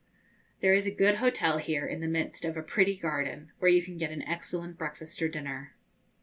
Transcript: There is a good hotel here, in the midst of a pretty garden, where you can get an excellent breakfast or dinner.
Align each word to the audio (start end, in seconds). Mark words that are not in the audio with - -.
There 0.61 0.73
is 0.73 0.87
a 0.87 0.95
good 0.95 1.17
hotel 1.17 1.59
here, 1.59 1.85
in 1.85 2.01
the 2.01 2.07
midst 2.07 2.43
of 2.43 2.57
a 2.57 2.63
pretty 2.63 2.97
garden, 2.97 3.51
where 3.59 3.69
you 3.69 3.83
can 3.83 3.97
get 3.97 4.09
an 4.09 4.23
excellent 4.23 4.75
breakfast 4.75 5.21
or 5.21 5.27
dinner. 5.27 5.75